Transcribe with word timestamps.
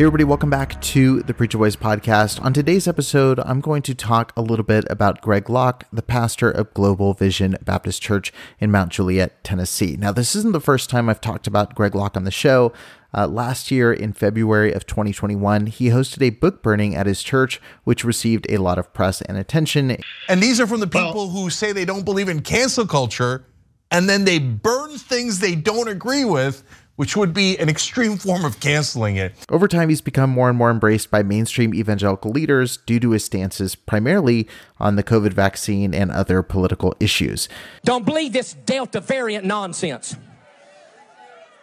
Hey, 0.00 0.06
everybody, 0.06 0.24
welcome 0.24 0.48
back 0.48 0.80
to 0.80 1.20
the 1.24 1.34
Preacher 1.34 1.58
Boys 1.58 1.76
podcast. 1.76 2.42
On 2.42 2.54
today's 2.54 2.88
episode, 2.88 3.38
I'm 3.40 3.60
going 3.60 3.82
to 3.82 3.94
talk 3.94 4.32
a 4.34 4.40
little 4.40 4.64
bit 4.64 4.86
about 4.88 5.20
Greg 5.20 5.50
Locke, 5.50 5.84
the 5.92 6.00
pastor 6.00 6.50
of 6.50 6.72
Global 6.72 7.12
Vision 7.12 7.58
Baptist 7.62 8.00
Church 8.00 8.32
in 8.58 8.70
Mount 8.70 8.92
Juliet, 8.92 9.44
Tennessee. 9.44 9.98
Now, 9.98 10.10
this 10.10 10.34
isn't 10.34 10.52
the 10.52 10.58
first 10.60 10.88
time 10.88 11.10
I've 11.10 11.20
talked 11.20 11.46
about 11.46 11.74
Greg 11.74 11.94
Locke 11.94 12.16
on 12.16 12.24
the 12.24 12.30
show. 12.30 12.72
Uh, 13.12 13.26
last 13.26 13.70
year, 13.70 13.92
in 13.92 14.14
February 14.14 14.72
of 14.72 14.86
2021, 14.86 15.66
he 15.66 15.88
hosted 15.90 16.22
a 16.22 16.30
book 16.30 16.62
burning 16.62 16.94
at 16.94 17.04
his 17.04 17.22
church, 17.22 17.60
which 17.84 18.02
received 18.02 18.46
a 18.48 18.56
lot 18.56 18.78
of 18.78 18.94
press 18.94 19.20
and 19.20 19.36
attention. 19.36 19.98
And 20.30 20.42
these 20.42 20.62
are 20.62 20.66
from 20.66 20.80
the 20.80 20.86
people 20.86 21.28
who 21.28 21.50
say 21.50 21.72
they 21.72 21.84
don't 21.84 22.06
believe 22.06 22.30
in 22.30 22.40
cancel 22.40 22.86
culture, 22.86 23.44
and 23.90 24.08
then 24.08 24.24
they 24.24 24.38
burn 24.38 24.96
things 24.96 25.40
they 25.40 25.56
don't 25.56 25.88
agree 25.88 26.24
with 26.24 26.64
which 27.00 27.16
would 27.16 27.32
be 27.32 27.56
an 27.56 27.70
extreme 27.70 28.18
form 28.18 28.44
of 28.44 28.60
canceling 28.60 29.16
it. 29.16 29.32
Over 29.48 29.66
time, 29.66 29.88
he's 29.88 30.02
become 30.02 30.28
more 30.28 30.50
and 30.50 30.58
more 30.58 30.70
embraced 30.70 31.10
by 31.10 31.22
mainstream 31.22 31.74
evangelical 31.74 32.30
leaders 32.30 32.76
due 32.76 33.00
to 33.00 33.12
his 33.12 33.24
stances 33.24 33.74
primarily 33.74 34.46
on 34.78 34.96
the 34.96 35.02
COVID 35.02 35.32
vaccine 35.32 35.94
and 35.94 36.10
other 36.10 36.42
political 36.42 36.94
issues. 37.00 37.48
Don't 37.86 38.04
believe 38.04 38.34
this 38.34 38.52
Delta 38.52 39.00
variant 39.00 39.46
nonsense. 39.46 40.14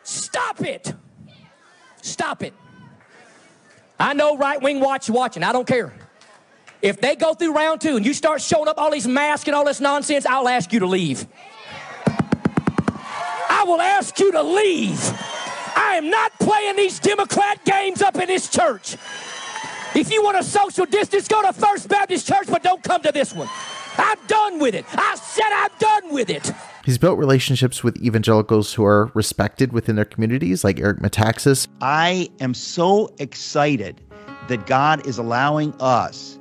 Stop 0.01 0.61
it. 0.61 0.95
Stop 2.01 2.41
it. 2.41 2.55
I 3.99 4.15
know 4.15 4.37
right 4.37 4.59
wing 4.59 4.79
watch 4.79 5.07
watching. 5.07 5.43
I 5.43 5.51
don't 5.51 5.67
care. 5.67 5.93
If 6.81 6.99
they 6.99 7.15
go 7.15 7.35
through 7.35 7.53
round 7.53 7.79
two 7.79 7.95
and 7.95 8.03
you 8.03 8.15
start 8.15 8.41
showing 8.41 8.69
up 8.69 8.79
all 8.79 8.89
these 8.89 9.07
masks 9.07 9.47
and 9.47 9.55
all 9.55 9.65
this 9.65 9.79
nonsense, 9.79 10.25
I'll 10.25 10.47
ask 10.47 10.73
you 10.73 10.79
to 10.79 10.87
leave. 10.87 11.27
I 13.49 13.63
will 13.65 13.81
ask 13.81 14.19
you 14.19 14.31
to 14.31 14.43
leave. 14.43 15.36
I 15.97 15.99
am 15.99 16.11
not 16.11 16.31
playing 16.37 16.75
these 16.75 16.99
Democrat 16.99 17.65
games 17.65 18.03
up 18.03 18.17
in 18.17 18.27
this 18.27 18.47
church. 18.47 18.97
If 19.95 20.11
you 20.11 20.21
want 20.21 20.37
a 20.37 20.43
social 20.43 20.85
distance, 20.85 21.27
go 21.27 21.41
to 21.41 21.51
First 21.51 21.89
Baptist 21.89 22.27
Church, 22.27 22.45
but 22.47 22.61
don't 22.61 22.83
come 22.83 23.01
to 23.01 23.11
this 23.11 23.33
one. 23.33 23.49
I'm 23.97 24.19
done 24.27 24.59
with 24.59 24.75
it. 24.75 24.85
I 24.93 25.15
said 25.15 25.47
I'm 25.51 25.71
done 25.79 26.13
with 26.13 26.29
it. 26.29 26.51
He's 26.85 26.99
built 26.99 27.17
relationships 27.17 27.83
with 27.83 27.97
evangelicals 27.97 28.75
who 28.75 28.85
are 28.85 29.09
respected 29.15 29.73
within 29.73 29.95
their 29.95 30.05
communities, 30.05 30.63
like 30.63 30.79
Eric 30.79 30.99
Metaxas. 30.99 31.67
I 31.81 32.29
am 32.41 32.53
so 32.53 33.11
excited 33.17 33.99
that 34.49 34.67
God 34.67 35.03
is 35.07 35.17
allowing 35.17 35.73
us 35.79 36.37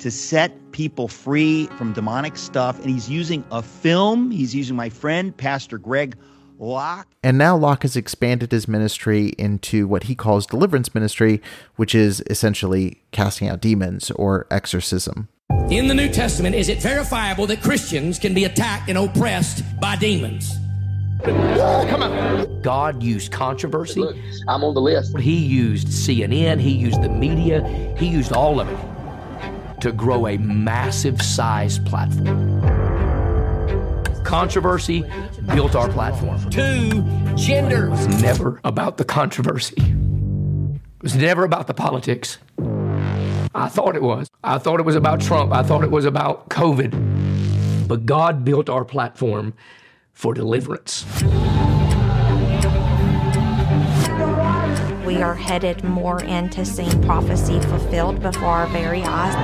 to 0.00 0.10
set 0.10 0.72
people 0.72 1.06
free 1.06 1.66
from 1.78 1.92
demonic 1.92 2.36
stuff. 2.36 2.80
And 2.80 2.90
he's 2.90 3.08
using 3.08 3.44
a 3.52 3.62
film, 3.62 4.32
he's 4.32 4.52
using 4.52 4.74
my 4.74 4.88
friend, 4.88 5.36
Pastor 5.36 5.78
Greg 5.78 6.16
Locke. 6.58 7.08
And 7.22 7.38
now 7.38 7.56
Locke 7.56 7.82
has 7.82 7.96
expanded 7.96 8.52
his 8.52 8.66
ministry 8.68 9.28
into 9.38 9.86
what 9.86 10.04
he 10.04 10.14
calls 10.14 10.46
deliverance 10.46 10.94
ministry, 10.94 11.42
which 11.76 11.94
is 11.94 12.22
essentially 12.28 13.02
casting 13.12 13.48
out 13.48 13.60
demons 13.60 14.10
or 14.12 14.46
exorcism. 14.50 15.28
In 15.70 15.88
the 15.88 15.94
New 15.94 16.08
Testament, 16.08 16.54
is 16.54 16.68
it 16.68 16.80
verifiable 16.80 17.46
that 17.48 17.62
Christians 17.62 18.18
can 18.18 18.34
be 18.34 18.44
attacked 18.44 18.88
and 18.88 18.98
oppressed 18.98 19.64
by 19.80 19.96
demons? 19.96 20.56
Come 21.24 22.02
on. 22.02 22.62
God 22.62 23.02
used 23.02 23.32
controversy. 23.32 24.00
Look, 24.00 24.16
I'm 24.48 24.62
on 24.62 24.74
the 24.74 24.80
list. 24.80 25.16
He 25.18 25.36
used 25.36 25.88
CNN, 25.88 26.60
he 26.60 26.70
used 26.70 27.02
the 27.02 27.08
media, 27.08 27.64
he 27.98 28.06
used 28.06 28.32
all 28.32 28.60
of 28.60 28.68
it 28.68 29.80
to 29.80 29.92
grow 29.92 30.26
a 30.26 30.36
massive 30.38 31.20
size 31.20 31.78
platform. 31.80 32.65
Controversy 34.26 35.04
built 35.54 35.76
our 35.76 35.88
platform. 35.88 36.50
Two, 36.50 36.90
gender. 37.36 37.86
It 37.86 37.90
was 37.90 38.22
never 38.22 38.60
about 38.64 38.96
the 38.96 39.04
controversy. 39.04 39.76
It 39.78 41.02
was 41.02 41.14
never 41.14 41.44
about 41.44 41.68
the 41.68 41.74
politics. 41.74 42.38
I 43.54 43.68
thought 43.68 43.94
it 43.94 44.02
was. 44.02 44.28
I 44.42 44.58
thought 44.58 44.80
it 44.80 44.82
was 44.84 44.96
about 44.96 45.20
Trump. 45.20 45.52
I 45.52 45.62
thought 45.62 45.84
it 45.84 45.92
was 45.92 46.04
about 46.04 46.48
COVID. 46.48 47.86
But 47.86 48.04
God 48.04 48.44
built 48.44 48.68
our 48.68 48.84
platform 48.84 49.54
for 50.12 50.34
deliverance. 50.34 51.04
We 55.06 55.22
are 55.22 55.36
headed 55.36 55.84
more 55.84 56.20
into 56.24 56.64
seeing 56.64 57.00
prophecy 57.02 57.60
fulfilled 57.60 58.20
before 58.20 58.48
our 58.48 58.66
very 58.66 59.02
eyes. 59.04 59.36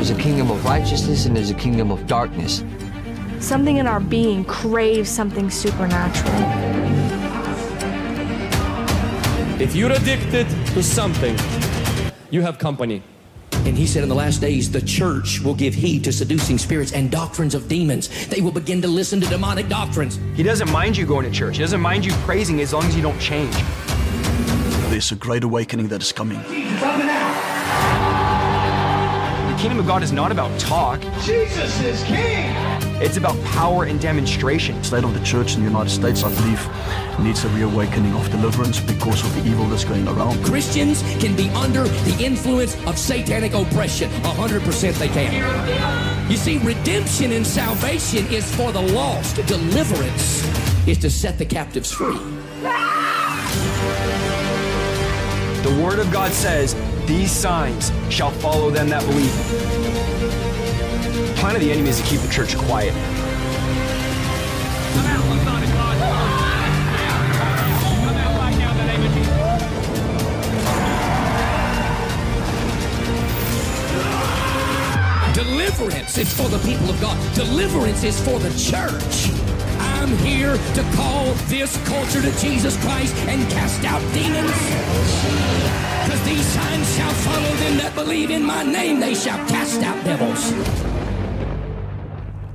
There's 0.00 0.18
a 0.18 0.22
kingdom 0.22 0.50
of 0.50 0.64
righteousness 0.64 1.26
and 1.26 1.36
there's 1.36 1.50
a 1.50 1.54
kingdom 1.54 1.90
of 1.90 2.06
darkness. 2.06 2.64
Something 3.38 3.76
in 3.76 3.86
our 3.86 4.00
being 4.00 4.46
craves 4.46 5.10
something 5.10 5.50
supernatural. 5.50 6.32
If 9.60 9.76
you're 9.76 9.92
addicted 9.92 10.48
to 10.68 10.82
something, 10.82 11.36
you 12.30 12.40
have 12.40 12.58
company. 12.58 13.02
And 13.52 13.76
he 13.76 13.86
said, 13.86 14.02
In 14.02 14.08
the 14.08 14.14
last 14.14 14.40
days, 14.40 14.70
the 14.70 14.80
church 14.80 15.42
will 15.42 15.54
give 15.54 15.74
heed 15.74 16.02
to 16.04 16.14
seducing 16.14 16.56
spirits 16.56 16.94
and 16.94 17.10
doctrines 17.10 17.54
of 17.54 17.68
demons. 17.68 18.08
They 18.28 18.40
will 18.40 18.52
begin 18.52 18.80
to 18.80 18.88
listen 18.88 19.20
to 19.20 19.26
demonic 19.26 19.68
doctrines. 19.68 20.18
He 20.34 20.42
doesn't 20.42 20.70
mind 20.70 20.96
you 20.96 21.04
going 21.04 21.26
to 21.26 21.30
church, 21.30 21.58
he 21.58 21.62
doesn't 21.62 21.82
mind 21.82 22.06
you 22.06 22.12
praising 22.24 22.62
as 22.62 22.72
long 22.72 22.84
as 22.84 22.96
you 22.96 23.02
don't 23.02 23.20
change. 23.20 23.54
There's 24.88 25.12
a 25.12 25.16
great 25.16 25.44
awakening 25.44 25.88
that 25.88 26.00
is 26.00 26.10
coming. 26.10 26.38
The 26.38 28.29
kingdom 29.60 29.78
of 29.78 29.86
God 29.86 30.02
is 30.02 30.10
not 30.10 30.32
about 30.32 30.58
talk. 30.58 31.02
Jesus 31.22 31.82
is 31.82 32.02
king. 32.04 32.50
It's 33.02 33.18
about 33.18 33.38
power 33.44 33.84
and 33.84 34.00
demonstration. 34.00 34.78
The 34.78 34.84
state 34.84 35.04
of 35.04 35.12
the 35.12 35.22
church 35.22 35.54
in 35.54 35.60
the 35.60 35.66
United 35.66 35.90
States, 35.90 36.24
I 36.24 36.34
believe, 36.34 36.66
needs 37.20 37.44
a 37.44 37.48
reawakening 37.50 38.14
of 38.14 38.30
deliverance 38.30 38.80
because 38.80 39.22
of 39.22 39.34
the 39.34 39.50
evil 39.50 39.66
that's 39.66 39.84
going 39.84 40.08
around. 40.08 40.42
Christians 40.46 41.02
can 41.20 41.36
be 41.36 41.50
under 41.50 41.84
the 41.84 42.24
influence 42.24 42.74
of 42.86 42.96
satanic 42.98 43.52
oppression. 43.52 44.08
100% 44.22 44.94
they 44.94 45.08
can. 45.08 46.30
You 46.30 46.38
see, 46.38 46.56
redemption 46.56 47.32
and 47.32 47.46
salvation 47.46 48.26
is 48.32 48.50
for 48.56 48.72
the 48.72 48.80
lost. 48.80 49.44
Deliverance 49.46 50.42
is 50.88 50.96
to 50.98 51.10
set 51.10 51.36
the 51.36 51.44
captives 51.44 51.92
free. 51.92 52.16
The 55.62 55.82
Word 55.84 55.98
of 55.98 56.10
God 56.10 56.32
says, 56.32 56.74
these 57.10 57.32
signs 57.32 57.90
shall 58.08 58.30
follow 58.30 58.70
them 58.70 58.88
that 58.90 59.04
believe. 59.04 59.34
The 61.26 61.34
plan 61.40 61.56
of 61.56 61.60
the 61.60 61.72
enemy 61.72 61.88
is 61.88 62.00
to 62.00 62.06
keep 62.06 62.20
the 62.20 62.28
church 62.28 62.56
quiet. 62.56 62.94
Deliverance 75.34 76.16
is 76.16 76.32
for 76.32 76.48
the 76.48 76.58
people 76.58 76.90
of 76.90 77.00
God. 77.00 77.34
Deliverance 77.34 78.04
is 78.04 78.20
for 78.24 78.38
the 78.38 78.50
church. 78.56 79.39
Here 80.18 80.56
to 80.56 80.82
call 80.94 81.32
this 81.46 81.76
culture 81.86 82.20
to 82.20 82.38
Jesus 82.38 82.76
Christ 82.82 83.14
and 83.28 83.48
cast 83.50 83.84
out 83.84 84.00
demons. 84.12 84.50
Because 86.04 86.24
these 86.24 86.46
signs 86.46 86.96
shall 86.96 87.12
follow 87.12 87.54
them 87.56 87.76
that 87.78 87.92
believe 87.94 88.30
in 88.30 88.44
my 88.44 88.64
name. 88.64 88.98
They 88.98 89.14
shall 89.14 89.38
cast 89.48 89.80
out 89.82 90.04
devils. 90.04 90.52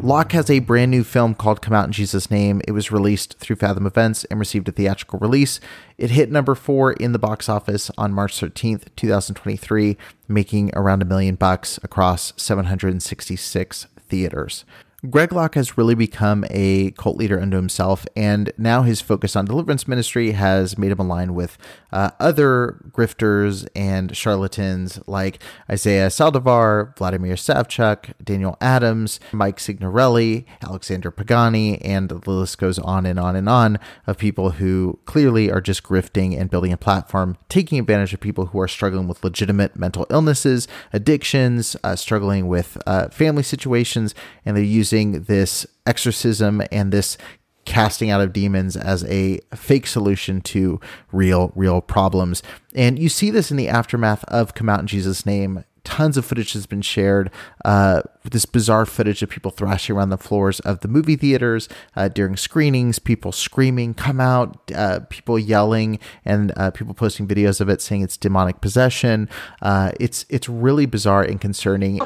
Locke 0.06 0.34
has 0.34 0.52
a 0.52 0.60
brand 0.60 0.92
new 0.92 1.04
film 1.04 1.34
called 1.34 1.62
Come 1.62 1.74
Out 1.74 1.88
in 1.88 1.92
Jesus' 1.92 2.30
Name. 2.30 2.62
It 2.68 2.74
was 2.74 2.92
released 2.92 3.40
through 3.40 3.56
Fathom 3.56 3.88
Events 3.88 4.24
and 4.26 4.40
received 4.40 4.68
a 4.68 4.72
theatrical 4.72 5.18
release. 5.18 5.60
It 5.98 6.12
hit 6.12 6.30
number 6.30 6.54
four 6.54 6.94
in 6.94 7.12
the 7.12 7.18
box 7.18 7.50
office 7.50 7.90
on 7.98 8.14
March 8.14 8.40
13th, 8.40 8.86
2023, 8.96 9.98
making 10.28 10.70
around 10.76 11.02
a 11.02 11.06
million 11.06 11.34
bucks 11.34 11.80
across 11.82 12.34
766 12.38 13.88
theaters. 14.08 14.66
Greg 15.10 15.34
Locke 15.34 15.56
has 15.56 15.78
really 15.78 15.96
become 15.96 16.46
a 16.50 16.92
cult 16.92 17.18
leader 17.18 17.40
unto 17.40 17.58
himself, 17.58 18.06
and 18.16 18.52
now 18.58 18.84
his 18.84 19.02
focus 19.02 19.36
on 19.36 19.46
deliverance 19.46 19.88
ministry 19.88 20.32
has 20.32 20.78
made 20.78 20.92
him 20.92 21.00
align 21.00 21.34
with 21.34 21.58
uh, 21.92 22.12
other 22.20 22.82
grifters 22.92 23.68
and 23.76 24.16
charlatans 24.16 25.00
like 25.08 25.40
Isaiah 25.70 26.08
Saldivar, 26.08 26.96
Vladimir 26.98 27.36
Savchuk, 27.36 28.14
Daniel 28.24 28.58
Adams, 28.62 29.20
Mike 29.32 29.60
Signorelli, 29.60 30.46
Alexander 30.62 31.12
Pagani, 31.12 31.82
and 31.82 32.10
the 32.10 32.32
list 32.32 32.58
goes 32.58 32.80
on 32.80 33.06
and 33.06 33.20
on 33.20 33.36
and 33.36 33.50
on 33.50 33.80
of 34.08 34.18
people 34.18 34.52
who 34.52 35.00
clearly 35.06 35.52
are 35.52 35.62
just 35.62 35.84
grifting 35.84 36.40
and 36.40 36.50
building 36.50 36.72
a 36.72 36.78
platform, 36.78 37.38
taking 37.50 37.80
advantage 37.80 38.14
of 38.14 38.20
people 38.20 38.48
who 38.48 38.60
are 38.60 38.68
struggling 38.68 39.08
with 39.08 39.24
legitimate 39.24 39.76
mental 39.76 40.06
illnesses, 40.10 40.68
addictions, 40.94 41.76
uh, 41.84 41.96
struggling 41.96 42.48
with 42.48 42.78
uh, 42.88 43.10
family 43.10 43.44
situations, 43.44 44.16
and 44.46 44.56
they're 44.56 44.64
using 44.64 44.95
using 44.96 45.24
this 45.24 45.66
exorcism 45.86 46.62
and 46.72 46.92
this 46.94 47.18
casting 47.66 48.10
out 48.12 48.22
of 48.22 48.32
demons 48.32 48.78
as 48.78 49.04
a 49.06 49.40
fake 49.54 49.88
solution 49.88 50.40
to 50.40 50.80
real, 51.12 51.52
real 51.56 51.82
problems. 51.82 52.42
And 52.74 52.98
you 52.98 53.10
see 53.10 53.30
this 53.30 53.52
in 53.52 53.58
the 53.58 53.68
aftermath 53.68 54.24
of 54.26 54.54
Come 54.54 54.70
Out 54.70 54.80
in 54.80 54.88
Jesus' 54.88 55.26
Name. 55.26 55.66
Tons 55.84 56.16
of 56.18 56.26
footage 56.26 56.54
has 56.54 56.66
been 56.66 56.82
shared. 56.82 57.30
Uh, 57.64 58.02
this 58.24 58.46
bizarre 58.46 58.86
footage 58.86 59.22
of 59.22 59.30
people 59.30 59.52
thrashing 59.52 59.96
around 59.96 60.10
the 60.10 60.18
floors 60.18 60.60
of 60.62 60.80
the 60.80 60.88
movie 60.88 61.16
theaters 61.16 61.68
uh, 61.96 62.08
during 62.08 62.38
screenings, 62.38 62.98
people 62.98 63.32
screaming, 63.32 63.94
"Come 63.94 64.20
out!" 64.20 64.72
Uh, 64.74 65.02
people 65.12 65.38
yelling, 65.38 66.00
and 66.24 66.52
uh, 66.58 66.72
people 66.72 66.96
posting 66.96 67.28
videos 67.28 67.62
of 67.62 67.70
it 67.70 67.84
saying 67.84 68.02
it's 68.02 68.18
demonic 68.18 68.62
possession. 68.62 69.30
Uh, 69.62 69.92
it's 70.00 70.26
it's 70.28 70.50
really 70.50 70.88
bizarre 70.88 71.22
and 71.22 71.40
concerning. 71.40 72.00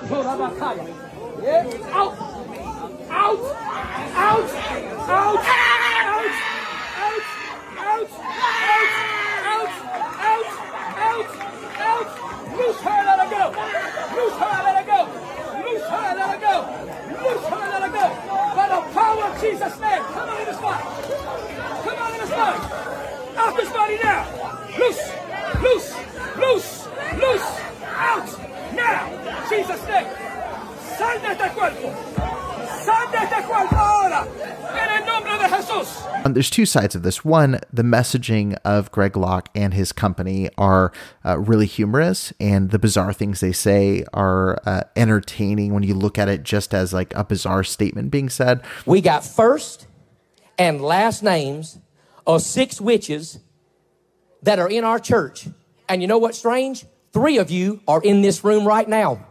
Out! 5.10 5.40
Out! 5.40 6.36
Out! 7.02 7.26
Out! 7.80 8.10
Out! 8.20 9.74
Out! 10.20 10.50
Out! 11.00 11.30
Out! 11.80 12.10
Loose 12.56 12.80
her, 12.82 13.00
let 13.08 13.18
her 13.18 13.30
go! 13.34 13.46
Loose 14.16 14.38
her, 14.38 14.58
let 14.66 14.76
her 14.78 14.86
go! 14.86 15.00
Loose 15.66 15.88
her, 15.90 16.10
let 16.14 16.30
her 16.30 16.40
go! 16.40 16.56
Loose 17.26 17.46
her, 17.50 17.66
let 17.70 17.82
her 17.82 17.90
go! 17.90 18.06
By 18.56 18.66
the 18.70 18.82
power 18.94 19.24
of 19.24 19.42
Jesus' 19.42 19.80
name! 19.80 20.04
Come 20.14 20.30
on 20.30 20.38
in 20.42 20.46
this 20.46 20.58
body! 20.58 20.84
Come 21.84 22.00
on 22.00 22.14
in 22.14 22.20
this 22.20 22.30
body! 22.30 22.60
Out 23.36 23.56
this 23.58 23.72
body 23.72 23.98
now! 24.04 24.22
Loose! 24.78 25.04
Loose! 25.64 25.90
Loose! 26.38 26.88
Loose! 27.18 27.50
Out! 27.98 28.30
Now! 28.76 29.50
Jesus' 29.50 29.88
name! 29.88 30.08
Sal 30.98 31.18
de 31.20 31.28
este 31.30 31.54
cuerpo! 31.56 32.10
Um, 36.26 36.34
there's 36.34 36.50
two 36.50 36.66
sides 36.66 36.96
of 36.96 37.04
this. 37.04 37.24
One, 37.24 37.62
the 37.72 37.84
messaging 37.84 38.58
of 38.66 38.92
Greg 38.92 39.16
Locke 39.16 39.48
and 39.56 39.74
his 39.74 39.94
company 39.94 40.50
are 40.58 40.92
uh, 41.24 41.40
really 41.40 41.66
humorous, 41.66 42.34
and 42.42 42.72
the 42.72 42.80
bizarre 42.80 43.14
things 43.14 43.40
they 43.40 43.54
say 43.54 44.04
are 44.14 44.60
uh, 44.66 44.82
entertaining 44.98 45.74
when 45.74 45.84
you 45.84 45.94
look 45.94 46.18
at 46.18 46.28
it 46.28 46.44
just 46.44 46.74
as 46.74 46.92
like 46.92 47.16
a 47.16 47.24
bizarre 47.24 47.64
statement 47.64 48.12
being 48.12 48.30
said. 48.30 48.62
We 48.86 49.00
got 49.00 49.24
first 49.24 49.88
and 50.58 50.82
last 50.82 51.24
names 51.24 51.80
of 52.28 52.42
six 52.42 52.82
witches 52.82 53.40
that 54.44 54.60
are 54.60 54.70
in 54.70 54.84
our 54.84 55.00
church. 55.00 55.48
And 55.88 56.02
you 56.02 56.08
know 56.08 56.18
what's 56.18 56.38
strange? 56.38 56.86
Three 57.14 57.38
of 57.38 57.50
you 57.50 57.82
are 57.88 58.02
in 58.02 58.22
this 58.22 58.44
room 58.44 58.68
right 58.68 58.88
now. 58.88 59.26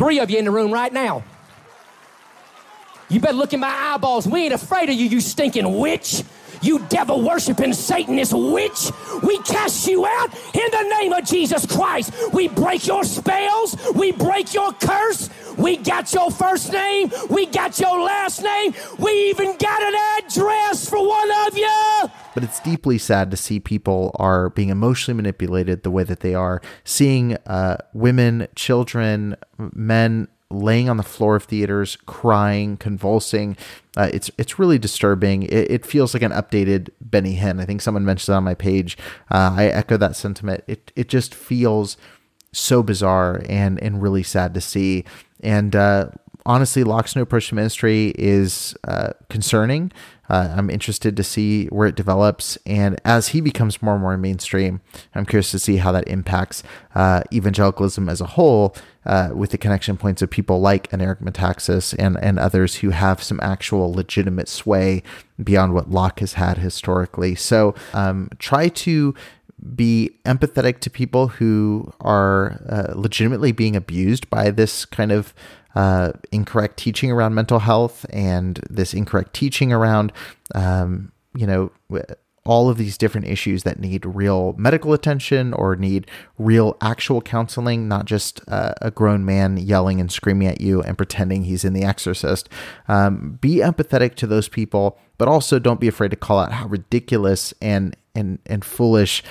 Three 0.00 0.18
of 0.20 0.30
you 0.30 0.38
in 0.38 0.46
the 0.46 0.50
room 0.50 0.72
right 0.72 0.90
now. 0.90 1.22
You 3.10 3.20
better 3.20 3.36
look 3.36 3.52
in 3.52 3.60
my 3.60 3.68
eyeballs. 3.68 4.26
We 4.26 4.44
ain't 4.44 4.54
afraid 4.54 4.88
of 4.88 4.94
you, 4.94 5.04
you 5.04 5.20
stinking 5.20 5.78
witch. 5.78 6.22
You 6.62 6.78
devil 6.88 7.22
worshiping 7.22 7.72
Satanist 7.72 8.32
witch. 8.34 8.90
We 9.22 9.38
cast 9.38 9.86
you 9.86 10.04
out 10.06 10.34
in 10.54 10.70
the 10.70 10.96
name 10.98 11.12
of 11.12 11.24
Jesus 11.24 11.64
Christ. 11.66 12.12
We 12.32 12.48
break 12.48 12.86
your 12.86 13.04
spells. 13.04 13.76
We 13.94 14.12
break 14.12 14.52
your 14.52 14.72
curse. 14.72 15.30
We 15.56 15.76
got 15.76 16.12
your 16.12 16.30
first 16.30 16.72
name. 16.72 17.10
We 17.28 17.46
got 17.46 17.78
your 17.78 18.02
last 18.02 18.42
name. 18.42 18.74
We 18.98 19.30
even 19.30 19.56
got 19.58 19.82
an 19.82 20.24
address 20.24 20.88
for 20.88 21.06
one 21.06 21.30
of 21.46 21.56
you. 21.56 22.10
But 22.34 22.44
it's 22.44 22.60
deeply 22.60 22.98
sad 22.98 23.30
to 23.30 23.36
see 23.36 23.58
people 23.58 24.14
are 24.18 24.50
being 24.50 24.68
emotionally 24.68 25.16
manipulated 25.16 25.82
the 25.82 25.90
way 25.90 26.04
that 26.04 26.20
they 26.20 26.34
are. 26.34 26.60
Seeing 26.84 27.36
uh, 27.46 27.78
women, 27.92 28.48
children, 28.54 29.36
men 29.58 30.28
laying 30.50 30.88
on 30.88 30.96
the 30.96 31.02
floor 31.02 31.36
of 31.36 31.44
theaters, 31.44 31.96
crying, 32.06 32.76
convulsing. 32.76 33.56
Uh, 33.96 34.10
it's 34.12 34.30
it's 34.36 34.58
really 34.58 34.78
disturbing. 34.78 35.44
It, 35.44 35.70
it, 35.70 35.86
feels 35.86 36.14
like 36.14 36.22
an 36.22 36.32
updated 36.32 36.90
Benny 37.00 37.36
Hinn. 37.36 37.60
I 37.60 37.64
think 37.64 37.80
someone 37.80 38.04
mentioned 38.04 38.32
that 38.32 38.38
on 38.38 38.44
my 38.44 38.54
page. 38.54 38.98
Uh, 39.30 39.54
I 39.56 39.66
echo 39.66 39.96
that 39.96 40.16
sentiment. 40.16 40.64
It 40.66 40.92
it 40.96 41.08
just 41.08 41.34
feels 41.34 41.96
so 42.52 42.82
bizarre 42.82 43.42
and 43.48 43.80
and 43.82 44.02
really 44.02 44.22
sad 44.22 44.54
to 44.54 44.60
see. 44.60 45.04
And 45.40 45.74
uh, 45.74 46.10
honestly, 46.46 46.84
Locke's 46.84 47.14
new 47.14 47.22
approach 47.22 47.48
to 47.48 47.54
ministry 47.54 48.12
is 48.18 48.74
uh, 48.84 49.12
concerning. 49.28 49.92
Uh, 50.28 50.54
I'm 50.56 50.70
interested 50.70 51.16
to 51.16 51.24
see 51.24 51.66
where 51.66 51.88
it 51.88 51.96
develops. 51.96 52.56
And 52.64 53.00
as 53.04 53.28
he 53.28 53.40
becomes 53.40 53.82
more 53.82 53.94
and 53.94 54.02
more 54.02 54.16
mainstream, 54.16 54.80
I'm 55.14 55.26
curious 55.26 55.50
to 55.50 55.58
see 55.58 55.78
how 55.78 55.90
that 55.90 56.06
impacts 56.06 56.62
uh, 56.94 57.22
evangelicalism 57.32 58.08
as 58.08 58.20
a 58.20 58.26
whole 58.26 58.76
uh, 59.04 59.30
with 59.34 59.50
the 59.50 59.58
connection 59.58 59.96
points 59.96 60.22
of 60.22 60.30
people 60.30 60.60
like 60.60 60.92
Eric 60.92 61.18
Metaxas 61.18 61.96
and, 61.98 62.16
and 62.22 62.38
others 62.38 62.76
who 62.76 62.90
have 62.90 63.22
some 63.22 63.40
actual 63.42 63.92
legitimate 63.92 64.48
sway 64.48 65.02
beyond 65.42 65.74
what 65.74 65.90
Locke 65.90 66.20
has 66.20 66.34
had 66.34 66.58
historically. 66.58 67.34
So 67.34 67.74
um, 67.92 68.30
try 68.38 68.68
to 68.68 69.14
be 69.74 70.16
empathetic 70.24 70.78
to 70.80 70.90
people 70.90 71.28
who 71.28 71.92
are 72.00 72.62
uh, 72.68 72.92
legitimately 72.94 73.52
being 73.52 73.76
abused 73.76 74.30
by 74.30 74.50
this 74.50 74.84
kind 74.84 75.12
of 75.12 75.34
uh, 75.74 76.12
incorrect 76.32 76.76
teaching 76.76 77.10
around 77.10 77.34
mental 77.34 77.60
health 77.60 78.06
and 78.10 78.60
this 78.68 78.94
incorrect 78.94 79.32
teaching 79.32 79.72
around, 79.72 80.12
um, 80.54 81.12
you 81.34 81.46
know, 81.46 81.70
all 82.44 82.70
of 82.70 82.78
these 82.78 82.96
different 82.96 83.26
issues 83.26 83.64
that 83.64 83.78
need 83.78 84.04
real 84.06 84.54
medical 84.56 84.92
attention 84.92 85.52
or 85.52 85.76
need 85.76 86.06
real 86.38 86.76
actual 86.80 87.20
counseling, 87.20 87.86
not 87.86 88.06
just 88.06 88.40
uh, 88.48 88.72
a 88.80 88.90
grown 88.90 89.24
man 89.24 89.56
yelling 89.56 90.00
and 90.00 90.10
screaming 90.10 90.48
at 90.48 90.60
you 90.60 90.82
and 90.82 90.96
pretending 90.96 91.44
he's 91.44 91.64
in 91.64 91.74
The 91.74 91.84
Exorcist. 91.84 92.48
Um, 92.88 93.38
be 93.40 93.56
empathetic 93.56 94.14
to 94.16 94.26
those 94.26 94.48
people, 94.48 94.98
but 95.18 95.28
also 95.28 95.58
don't 95.58 95.80
be 95.80 95.88
afraid 95.88 96.10
to 96.12 96.16
call 96.16 96.38
out 96.38 96.52
how 96.52 96.66
ridiculous 96.66 97.52
and 97.60 97.94
and 98.14 98.38
and 98.46 98.64
foolish 98.64 99.22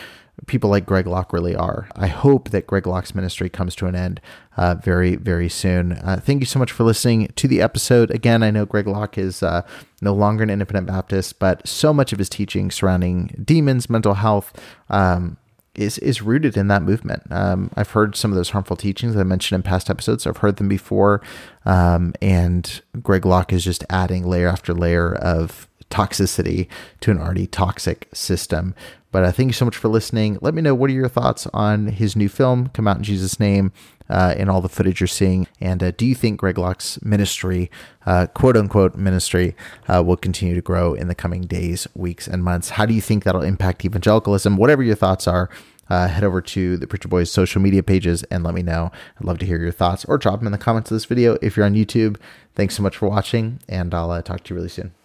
people 0.48 0.70
like 0.70 0.86
Greg 0.86 1.08
Locke 1.08 1.34
really 1.34 1.56
are. 1.56 1.90
I 1.96 2.08
hope 2.08 2.50
that 2.50 2.68
Greg 2.68 2.88
Locke's 2.88 3.16
ministry 3.16 3.50
comes 3.50 3.76
to 3.76 3.88
an 3.88 3.96
end 3.96 4.22
uh, 4.58 4.76
very, 4.76 5.16
very 5.16 5.50
soon. 5.50 5.94
Uh, 5.94 6.20
thank 6.24 6.42
you 6.42 6.46
so 6.46 6.60
much 6.60 6.72
for 6.72 6.84
listening 6.84 7.28
to 7.36 7.48
the 7.48 7.62
episode. 7.62 8.12
Again, 8.12 8.44
I 8.44 8.52
know 8.52 8.66
Greg 8.66 8.88
Locke 8.88 9.18
is 9.18 9.44
uh, 9.44 9.62
no 10.02 10.14
longer 10.14 10.44
an 10.44 10.50
independent 10.50 10.88
Baptist, 10.88 11.40
but 11.40 11.68
so 11.68 11.94
much 11.94 12.14
of 12.14 12.20
his 12.20 12.30
teaching 12.30 12.72
surrounding 12.72 13.44
demons, 13.44 13.90
mental 13.90 14.16
health, 14.16 14.54
um, 14.90 15.38
is 15.76 15.98
is 16.00 16.22
rooted 16.22 16.58
in 16.58 16.68
that 16.68 16.82
movement. 16.82 17.24
Um, 17.32 17.72
I've 17.76 17.92
heard 17.92 18.16
some 18.16 18.32
of 18.32 18.36
those 18.36 18.50
harmful 18.50 18.76
teachings 18.76 19.16
I 19.16 19.24
mentioned 19.24 19.58
in 19.58 19.64
past 19.64 19.90
episodes. 19.90 20.28
I've 20.28 20.38
heard 20.38 20.58
them 20.58 20.68
before, 20.68 21.22
um, 21.66 22.14
and 22.22 22.82
Greg 23.02 23.26
Locke 23.26 23.54
is 23.54 23.64
just 23.64 23.84
adding 23.90 24.26
layer 24.26 24.50
after 24.50 24.74
layer 24.74 25.14
of 25.16 25.68
toxicity 25.90 26.68
to 27.02 27.12
an 27.12 27.20
already 27.20 27.48
toxic 27.48 28.08
system. 28.14 28.76
But 29.12 29.24
uh, 29.24 29.32
thank 29.32 29.48
you 29.48 29.54
so 29.54 29.66
much 29.66 29.76
for 29.76 29.88
listening. 29.88 30.38
Let 30.42 30.54
me 30.54 30.62
know 30.62 30.76
what 30.76 30.90
are 30.90 30.94
your 30.94 31.10
thoughts 31.10 31.48
on 31.54 31.88
his 31.88 32.16
new 32.16 32.30
film, 32.30 32.68
Come 32.68 32.88
Out 32.88 32.98
in 32.98 33.04
Jesus' 33.04 33.40
Name, 33.40 33.72
uh, 34.10 34.36
and 34.38 34.50
all 34.50 34.62
the 34.62 34.70
footage 34.70 35.02
you're 35.02 35.08
seeing. 35.08 35.48
And 35.60 35.82
uh, 35.82 35.92
do 35.92 36.06
you 36.06 36.16
think 36.16 36.40
Greg 36.40 36.58
Locke's 36.58 37.02
ministry, 37.02 37.72
uh, 38.06 38.28
quote 38.28 38.56
unquote 38.56 38.96
ministry, 38.96 39.56
uh, 39.88 40.04
will 40.04 40.18
continue 40.18 40.56
to 40.56 40.62
grow 40.62 40.94
in 40.94 41.08
the 41.08 41.16
coming 41.16 41.42
days, 41.42 41.88
weeks, 41.96 42.28
and 42.28 42.44
months? 42.44 42.70
How 42.70 42.86
do 42.86 42.94
you 42.94 43.02
think 43.02 43.24
that'll 43.24 43.42
impact 43.42 43.84
evangelicalism? 43.84 44.58
Whatever 44.58 44.84
your 44.84 44.96
thoughts 44.96 45.28
are, 45.28 45.50
uh, 45.90 46.08
head 46.08 46.24
over 46.24 46.40
to 46.40 46.78
the 46.78 46.86
Preacher 46.86 47.08
Boys 47.08 47.32
social 47.32 47.62
media 47.62 47.82
pages 47.82 48.22
and 48.24 48.44
let 48.44 48.54
me 48.54 48.62
know. 48.62 48.92
I'd 49.20 49.26
love 49.26 49.40
to 49.40 49.46
hear 49.46 49.60
your 49.60 49.72
thoughts 49.72 50.06
or 50.06 50.20
drop 50.20 50.40
them 50.40 50.48
in 50.48 50.52
the 50.52 50.60
comments 50.60 50.92
of 50.92 50.96
this 50.96 51.06
video. 51.06 51.38
If 51.42 51.58
you're 51.58 51.66
on 51.66 51.74
YouTube, 51.74 52.18
thanks 52.56 52.76
so 52.76 52.84
much 52.84 52.98
for 52.98 53.10
watching, 53.10 53.60
and 53.68 53.94
I'll 53.94 54.12
uh, 54.12 54.22
talk 54.22 54.44
to 54.44 54.54
you 54.54 54.56
really 54.56 54.70
soon. 54.70 54.99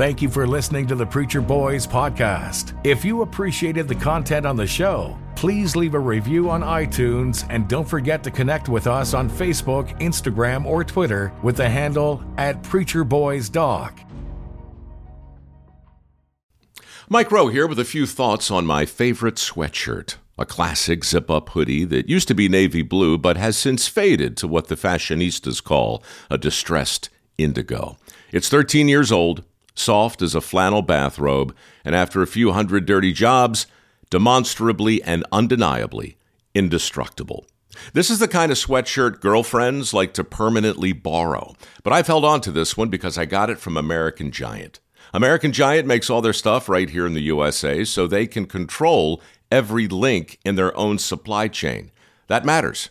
Thank 0.00 0.22
you 0.22 0.30
for 0.30 0.46
listening 0.46 0.86
to 0.86 0.94
the 0.94 1.04
Preacher 1.04 1.42
Boys 1.42 1.86
podcast. 1.86 2.74
If 2.86 3.04
you 3.04 3.20
appreciated 3.20 3.86
the 3.86 3.94
content 3.94 4.46
on 4.46 4.56
the 4.56 4.66
show, 4.66 5.18
please 5.36 5.76
leave 5.76 5.92
a 5.92 5.98
review 5.98 6.48
on 6.48 6.62
iTunes 6.62 7.46
and 7.50 7.68
don't 7.68 7.86
forget 7.86 8.24
to 8.24 8.30
connect 8.30 8.70
with 8.70 8.86
us 8.86 9.12
on 9.12 9.28
Facebook, 9.28 9.90
Instagram, 10.00 10.64
or 10.64 10.84
Twitter 10.84 11.34
with 11.42 11.56
the 11.56 11.68
handle 11.68 12.24
at 12.38 12.62
Preacher 12.62 13.04
Boys 13.04 13.50
Doc. 13.50 14.00
Mike 17.10 17.30
Rowe 17.30 17.48
here 17.48 17.66
with 17.66 17.78
a 17.78 17.84
few 17.84 18.06
thoughts 18.06 18.50
on 18.50 18.64
my 18.64 18.86
favorite 18.86 19.34
sweatshirt. 19.34 20.14
A 20.38 20.46
classic 20.46 21.04
zip 21.04 21.30
up 21.30 21.50
hoodie 21.50 21.84
that 21.84 22.08
used 22.08 22.28
to 22.28 22.34
be 22.34 22.48
navy 22.48 22.80
blue 22.80 23.18
but 23.18 23.36
has 23.36 23.58
since 23.58 23.86
faded 23.86 24.38
to 24.38 24.48
what 24.48 24.68
the 24.68 24.76
fashionistas 24.76 25.62
call 25.62 26.02
a 26.30 26.38
distressed 26.38 27.10
indigo. 27.36 27.98
It's 28.32 28.48
13 28.48 28.88
years 28.88 29.12
old, 29.12 29.44
soft 29.80 30.22
as 30.22 30.34
a 30.34 30.40
flannel 30.40 30.82
bathrobe, 30.82 31.54
and 31.84 31.94
after 31.94 32.22
a 32.22 32.26
few 32.26 32.52
hundred 32.52 32.86
dirty 32.86 33.12
jobs, 33.12 33.66
demonstrably 34.10 35.02
and 35.02 35.24
undeniably 35.32 36.16
indestructible. 36.54 37.46
This 37.92 38.10
is 38.10 38.18
the 38.18 38.28
kind 38.28 38.50
of 38.50 38.58
sweatshirt 38.58 39.20
girlfriends 39.20 39.94
like 39.94 40.12
to 40.14 40.24
permanently 40.24 40.92
borrow, 40.92 41.54
but 41.82 41.92
I've 41.92 42.08
held 42.08 42.24
on 42.24 42.40
to 42.42 42.52
this 42.52 42.76
one 42.76 42.88
because 42.88 43.16
I 43.16 43.24
got 43.24 43.50
it 43.50 43.58
from 43.58 43.76
American 43.76 44.30
Giant. 44.30 44.80
American 45.14 45.52
Giant 45.52 45.86
makes 45.86 46.10
all 46.10 46.20
their 46.20 46.32
stuff 46.32 46.68
right 46.68 46.90
here 46.90 47.06
in 47.06 47.14
the 47.14 47.22
USA 47.22 47.84
so 47.84 48.06
they 48.06 48.26
can 48.26 48.46
control 48.46 49.22
every 49.50 49.88
link 49.88 50.38
in 50.44 50.56
their 50.56 50.76
own 50.76 50.98
supply 50.98 51.48
chain. 51.48 51.90
That 52.26 52.44
matters 52.44 52.90